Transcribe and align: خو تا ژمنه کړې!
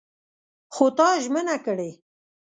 خو 0.73 0.85
تا 0.97 1.07
ژمنه 1.23 1.57
کړې! 1.65 1.91